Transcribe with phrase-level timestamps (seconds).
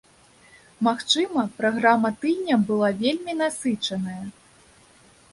[0.85, 4.23] Магчыма, праграма тыдня была вельмі насычаная.